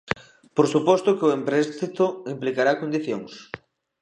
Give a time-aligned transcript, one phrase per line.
[0.55, 3.31] Por suposto que o empréstito implicará condicións.